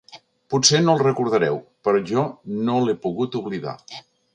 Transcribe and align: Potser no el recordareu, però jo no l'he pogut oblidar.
Potser 0.53 0.79
no 0.85 0.95
el 0.97 1.03
recordareu, 1.03 1.61
però 1.89 2.03
jo 2.15 2.27
no 2.67 2.83
l'he 2.87 3.01
pogut 3.09 3.43
oblidar. 3.45 3.81